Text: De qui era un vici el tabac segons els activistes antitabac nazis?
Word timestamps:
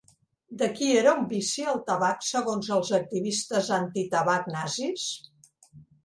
De 0.59 0.67
qui 0.77 0.85
era 0.99 1.11
un 1.17 1.25
vici 1.33 1.65
el 1.73 1.75
tabac 1.89 2.23
segons 2.27 2.69
els 2.77 2.91
activistes 2.99 3.69
antitabac 3.77 4.49
nazis? 4.55 5.05